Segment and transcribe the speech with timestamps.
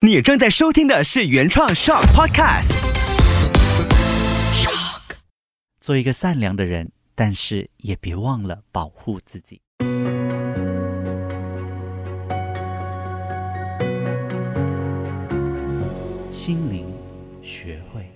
[0.00, 2.84] 你正在收听的是原创 Shock Podcast。
[4.52, 5.16] Shock，
[5.80, 9.60] 做一个善良的人，但是也别忘了保护自己。
[16.30, 16.86] 心灵
[17.42, 18.08] 学会，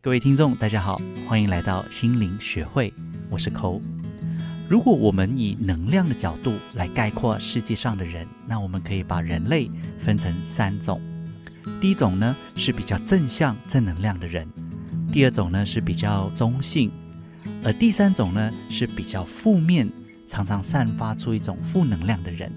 [0.00, 2.92] 各位听众，大家好，欢迎来到心灵学会，
[3.30, 3.80] 我是抠。
[4.72, 10.98] 如果我们以能量的角度来概括世界上的人，那我们可以把人类分成三种。
[11.78, 14.48] 第一种呢是比较正向、正能量的人；
[15.12, 16.88] 第二种呢是比较中性；
[17.62, 19.92] 而第三种呢是比较负面，
[20.26, 22.50] 常常散发出一种负能量的人。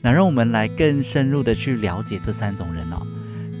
[0.00, 3.04] 那让我们来更深入的去了解这三种人哦。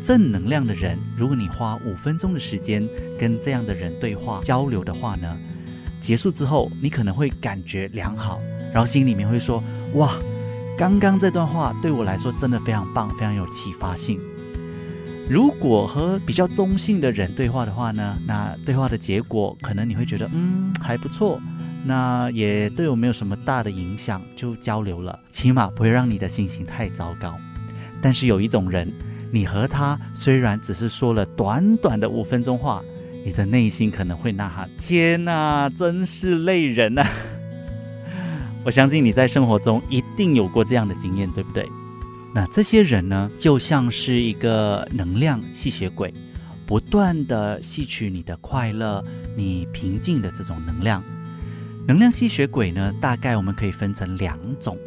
[0.04, 5.36] 正能量的人，如果你花五分钟的时间跟这样的人对话交流的话呢？
[6.00, 8.40] 结束之后，你可能会感觉良好，
[8.72, 9.62] 然后心里面会说
[9.94, 10.14] ：“哇，
[10.76, 14.20] 刚刚这段话对我来说真的非常棒，非常有启发性。”
[15.28, 21.38] 如果和比较中性的人对话的话呢，那对话的结果可能你会觉得嗯还不错，
[21.84, 27.34] 那也对我没有什么大的影响，就交流了，起码不会让你的心情太糟糕。
[28.00, 28.90] 但是有一种人，
[29.30, 32.82] 你和他虽然只是说了短短的五分钟话。
[33.28, 37.06] 你的内心可能会呐喊：“天哪，真是累人呐！”
[38.64, 41.68] 我相信你在生活中一定有过这样的经验，对不对？
[42.34, 46.10] 那这些人呢，就像是一个能量吸血鬼，
[46.64, 49.04] 不断的吸取你的快乐、
[49.36, 51.04] 你平静的这种能量。
[51.86, 54.78] 能量吸血鬼呢，大概我们可以分成两种，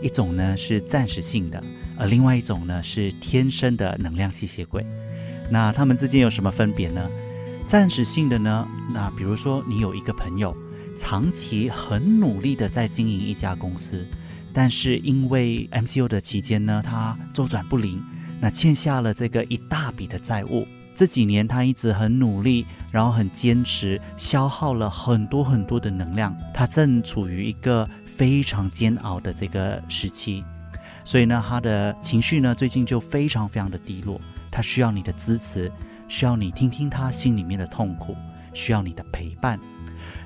[0.00, 1.62] 一种呢是暂时性的，
[1.98, 4.82] 而另外一种呢是天生的能量吸血鬼。
[5.50, 7.06] 那他们之间有什么分别呢？
[7.66, 10.54] 暂时性的呢，那比如说你有一个朋友，
[10.94, 14.06] 长期很努力的在经营一家公司，
[14.52, 18.02] 但是因为 MCO 的期间呢，他周转不灵，
[18.40, 20.66] 那欠下了这个一大笔的债务。
[20.94, 30.44] 这几年他一直很努力，然后很坚持，消耗了很多很多的能量，他正处于一个非常煎熬的这个时期，
[31.02, 34.20] 所以呢，他的情绪呢最近就非常非常的低落，
[34.50, 35.72] 他需要你的支持。
[36.12, 38.14] 需要你听听他心里面的痛苦，
[38.52, 39.58] 需要你的陪伴。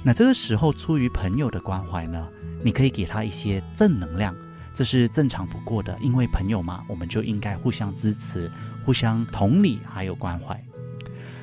[0.02, 2.26] 那这个时候，出于朋友的关怀呢，
[2.60, 4.34] 你可以给他一些正能量，
[4.74, 5.96] 这是正常不过的。
[6.00, 8.50] 因为朋友嘛，我们就应该互相支持、
[8.84, 10.60] 互相同理，还有关怀。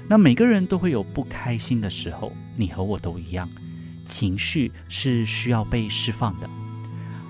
[0.10, 3.50] 那每个人都会有不开心的时候，你和我都一样，
[4.04, 6.50] 情绪是需要被释放的。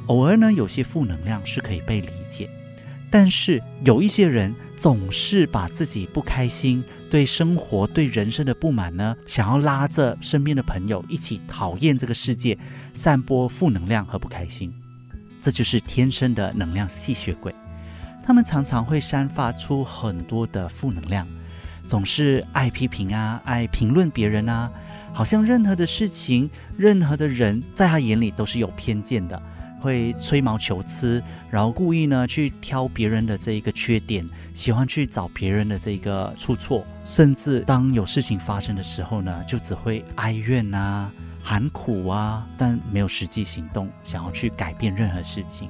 [0.07, 2.49] 偶尔呢，有些负能量是可以被理解。
[3.13, 12.57] 但是有一些人总是把自己不开心、对生活、对人生的不满呢，想要拉着身边的朋友一起讨厌这个世界，
[12.91, 14.73] 散播负能量和不开心。
[15.39, 17.53] 这就是天生的能量吸血鬼，
[18.23, 21.27] 他们常常会散发出很多的负能量，
[21.85, 24.71] 总是爱批评啊，爱评论别人啊，
[25.13, 29.39] 好像任何的事情、任何的人，在他眼里都是有偏见的。
[29.83, 31.21] 会吹毛求疵，
[31.51, 41.11] 然后故意呢去挑别人的这一个缺点，喜欢去找别人的这个出错，甚至当有事情发生的时候呢，就只会哀怨啊、
[41.43, 45.67] 喊苦啊，但没有实际行动，想要去改变任何事情。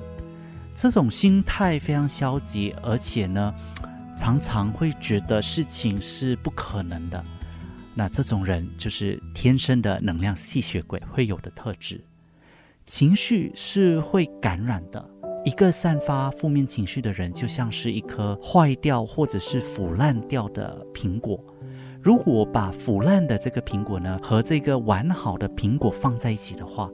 [0.76, 3.54] 这种心态非常消极，而且呢，
[4.16, 7.24] 常常会觉得事情是不可能的。
[7.96, 12.00] 那这种人就是天生的能量吸血鬼会有的特质。
[12.86, 15.10] 情绪是会感染的。
[15.46, 21.40] 一个散发负面情绪的人，就像是一颗坏掉或者是腐烂掉的苹果。
[22.02, 26.90] 如果把腐烂的这个苹果呢和这个完好的苹果放在一起的话，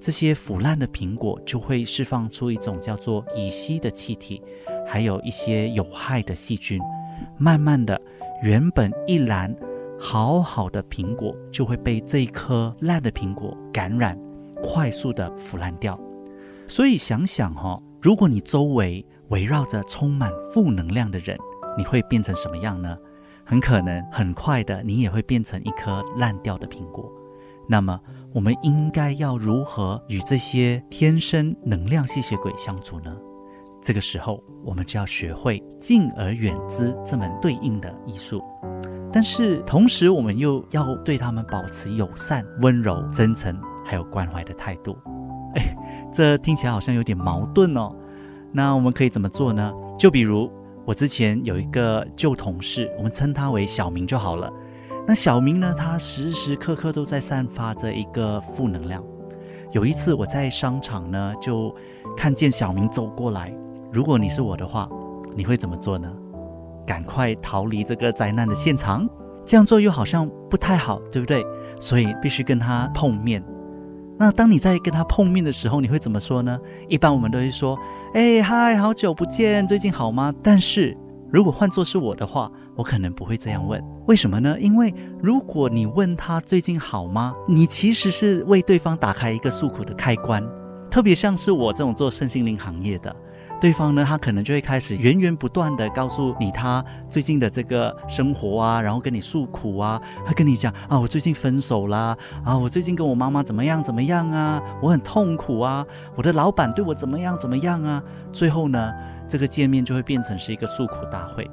[0.00, 4.40] 这些腐烂的苹果就会释放出一种叫做乙烯的气体，
[4.86, 6.80] 还有一些有害的细菌。
[7.38, 8.00] 慢慢的，
[8.42, 9.52] 原本一篮
[9.98, 14.16] 好好的苹果就会被这一颗烂的苹果感染。
[14.64, 15.98] 快速的腐烂掉，
[16.66, 21.38] 所以想想哈，如果你周围围绕着充满负能量的人，
[21.76, 22.96] 你会变成什么样呢？
[23.44, 27.12] 很可能很快的，你也会变成一颗烂掉的苹果。
[27.68, 28.00] 那么，
[28.32, 33.14] 我们应该要如何与这些天生能量吸血鬼相处呢？
[33.82, 38.42] 这个时候，我们就要学会敬而远之这门对应的艺术。
[39.12, 43.58] 但是同时，我们又要对他们保持友善、温柔、真诚。
[43.84, 44.96] 还有关怀的态度，
[45.54, 45.76] 哎，
[46.12, 47.94] 这听起来好像有点矛盾哦。
[48.50, 49.72] 那我们可以怎么做呢？
[49.98, 50.50] 就比如
[50.84, 54.50] 我之前有一个旧同事，我们称他为小明就好了。
[55.06, 59.04] 那小明呢，他时时刻刻都在散发着一个负能量。
[59.70, 61.74] 有一次我在商场呢，就
[62.16, 63.52] 看见小明走过来。
[63.92, 64.88] 如果你是我的话，
[65.36, 66.10] 你会怎么做呢？
[66.86, 69.08] 赶快逃离这个灾难的现场。
[69.44, 71.44] 这样做又好像不太好，对不对？
[71.78, 73.44] 所以必须跟他碰面。
[74.18, 76.58] 那当你在跟他碰面的时候，你会怎么说呢？
[76.88, 77.78] 一般我们都会说
[78.14, 80.96] ：“哎，嗨，好久不见，最近好吗？”但是
[81.32, 83.82] 如果换作是我的话，我可能不会这样问。
[84.06, 84.56] 为什么呢？
[84.60, 90.42] 因为如果你问他最近好吗，你其实是为对方打开一个诉苦的开关。
[90.90, 93.14] 特别像是我这种做身心灵行业的。
[93.64, 102.14] 对方呢，他可能就会开始源源不断的告诉你他最近的这个生活啊，然后跟你诉苦啊，他跟你讲啊，我最近分手啦，
[102.44, 105.82] 啊，我最近跟我妈妈怎么样怎么样啊，我很痛苦啊，
[106.14, 108.92] 我的老板对我怎么样怎么样啊，最后呢，
[109.26, 111.50] 这个见面就会变成是一个诉苦大会。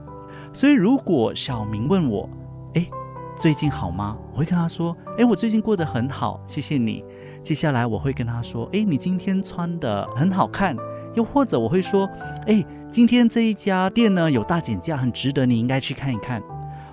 [0.52, 2.30] 所以如果小明问我，
[2.74, 2.86] 哎，
[3.38, 4.18] 最近好吗？
[4.34, 7.06] 我会跟他说，哎，我最近过得很好，谢谢你。
[7.42, 10.76] 接下来我会跟他说，哎，你今天穿的很好看。
[11.16, 12.10] 又或者我会说，
[12.48, 16.42] 哎，今天这一家店呢有大减价，很值得，你应该去看一看。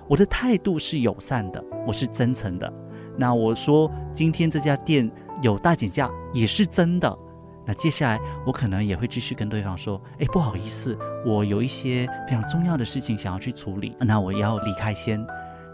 [0.07, 2.71] 我的态度是友善的，我是真诚的。
[3.17, 5.09] 那我说今天这家店
[5.41, 7.17] 有大减价也是真的。
[7.65, 15.23] 那接下来我可能也会继续跟对方说，哎，不好意思，我有一些非常重要的事情想要去处理，那我要离开先。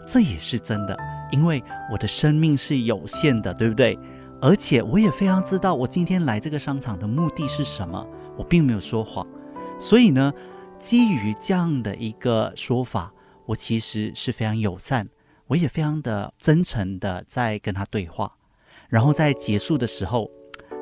[0.06, 0.96] 这也是真的，
[1.30, 3.98] 因为我的生命是有限的，对不对？
[4.40, 8.06] 而且我也非常知道我今天来这个商场的目的是什么。
[8.36, 9.26] 我并没有说谎，
[9.78, 10.32] 所以呢，
[10.78, 13.12] 基于这样的一个说法，
[13.46, 15.08] 我其实是非常友善，
[15.46, 18.32] 我也非常的真诚的在跟他对话。
[18.88, 20.30] 然后在结束的时候，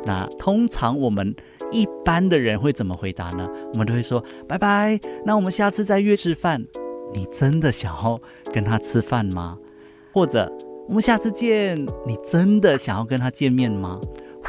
[0.05, 1.35] 那通常我们
[1.71, 3.49] 一般的人会怎么回答呢？
[3.73, 6.65] 我们都会说拜拜，那我们下次再约吃饭。
[7.12, 8.21] 你真的想要
[8.53, 9.57] 跟他吃饭吗？
[10.12, 10.53] 或者
[10.89, 14.00] 我们下次见，你真的想要跟他见面吗？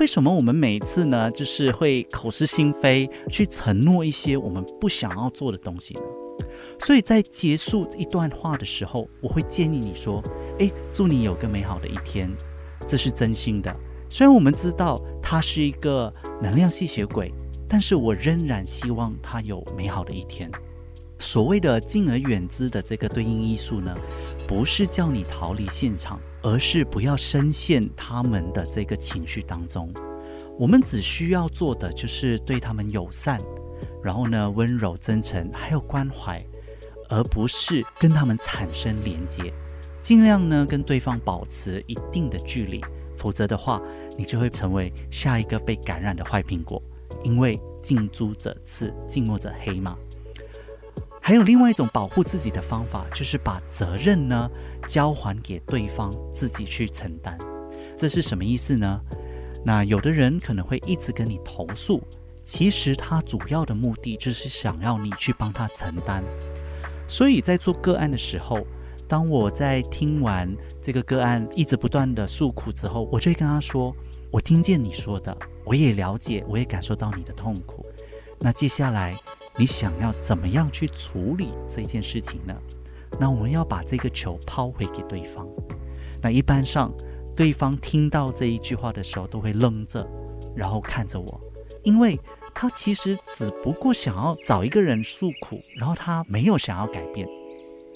[0.01, 6.01] 为什么我们每次呢，就是会口是心非，去承诺一些我们不想要做的东西呢？
[6.80, 10.21] 所以在结束一段话的时候，我会建议你说
[10.59, 12.30] ：“诶，祝你有个美好的一天。”
[12.86, 13.74] 这是真心的。
[14.09, 17.33] 虽然我们知道他是一个能量吸血鬼，
[17.68, 20.51] 但是我仍然希望他有美好的一天。
[21.19, 23.95] 所谓的敬而远之的这个对应艺术呢，
[24.45, 26.19] 不是叫你逃离现场。
[26.45, 29.92] 而是不要深陷他们的这个情绪当中。
[30.59, 33.39] 我们只需要做的就是对他们友善，
[34.03, 36.39] 然后呢温柔、真诚，还有关怀，
[37.09, 39.51] 而不是跟他们产生连接。
[40.00, 42.80] 尽量呢跟对方保持一定的距离，
[43.18, 43.81] 否则的话，
[44.15, 46.80] 你就会成为下一个被感染的坏苹果。
[47.24, 49.98] 因为近朱者赤，近墨者黑嘛。
[51.27, 54.48] 还有另外一种保护自己的方法，就是把责任呢。
[54.88, 57.36] 交还给对方，自己去承担，
[57.98, 59.01] 这是什么意思呢？
[59.66, 62.00] 那有的人可能会一直跟你投诉，
[62.44, 66.24] 其实他主要的目的就是想要你去帮他承担。
[67.07, 68.60] 所以在做个案的时候，
[69.07, 73.92] 当我在听完这个个案一直不断的诉苦之后，我就会跟他说
[74.30, 77.83] ：“我听见你说的，我也了解，我也感受到你的痛苦。
[78.39, 79.18] 那接下来
[79.57, 82.56] 你想要怎么样去处理这件事情呢？”
[83.19, 85.48] 那我们要把这个球抛回给对方。
[86.22, 86.94] 那一般上，
[87.36, 90.06] 对方听到这一句话的时候，都会愣着，
[90.56, 91.42] 然后看着我，
[91.84, 92.19] 因为
[92.54, 97.28] 他其实只不过想要找一个人诉苦，然后他没有想要改变。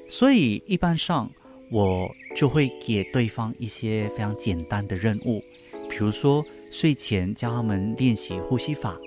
[0.08, 1.30] 所以一般上，
[1.72, 5.42] 我就会给对方一些非常简单的任务，
[5.90, 8.98] 比如说睡前教他们练习呼吸法，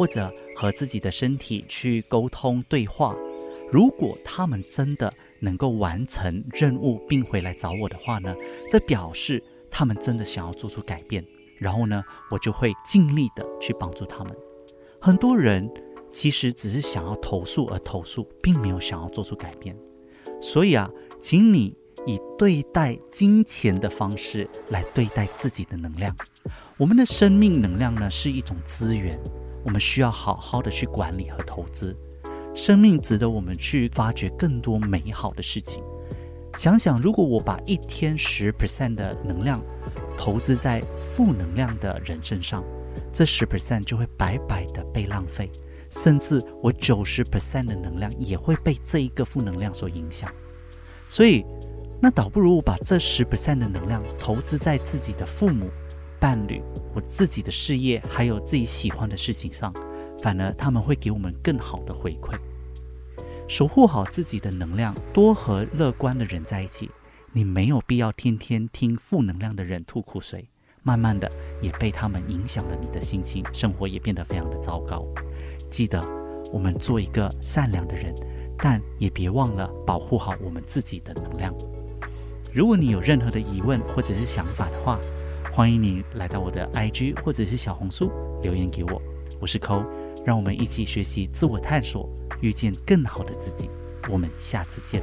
[0.00, 3.14] 或者和自己的身体去沟通对话。
[3.70, 8.34] 如果他们真的能够完成任务并回来找我的话呢，
[8.66, 11.22] 这表示他们真的想要做出改变。
[11.58, 14.34] 然后呢，我就会尽力的去帮助他们。
[14.98, 15.70] 很多人
[16.10, 19.76] 其实只是想要投诉而投诉，并没有想要做出改变。
[20.40, 20.90] 所以啊，
[21.20, 21.76] 请你
[22.06, 26.16] 以对待金钱的方式来对待自己的能量。
[26.78, 29.20] 我们的生命能量呢是一种资源，
[29.64, 31.96] 我们需要好好的去管理和投资。
[32.54, 35.82] 生命值得我们去发掘更多美好的事情。
[36.56, 39.62] 想想，如果我把一天十 percent 的能量
[40.18, 40.82] 投资在
[41.14, 42.64] 负能量的人身上，
[43.12, 45.48] 这十 percent 就会白白的被浪费，
[45.90, 50.28] 甚至我九十 percent 的能量也会被这一个负能量所影响。
[51.08, 51.44] 所以，
[52.02, 55.70] 那倒不如我把这十 percent 的能量投资在自己的父母、
[56.20, 56.62] 伴侣、
[56.94, 59.72] 我自己的事业，还有自己喜欢的事情上。
[60.22, 62.38] 反而他们会给我们更好的回馈。
[63.48, 66.90] 守护好自己的能量，多和乐观的人在一起。
[67.32, 70.46] 你没有必要天天听负能量的人吐苦水，
[70.82, 71.26] 慢慢的
[71.62, 75.06] 也被他们影响了你的心情，生活也变得非常的糟糕。
[75.70, 76.00] 记得，
[76.52, 78.14] 我们做一个善良的人，
[78.58, 81.54] 但也别忘了保护好我们自己的能量。
[82.52, 84.98] 如果你有任何的疑问或者是想法的话，
[85.52, 89.02] 欢迎你来到我的 IG 或者是小红书留言给我。
[89.40, 89.82] 我是抠，
[90.24, 92.08] 让我们一起学习自我探索，
[92.40, 93.68] 遇见更好的自己。
[94.08, 95.02] 我们下次见。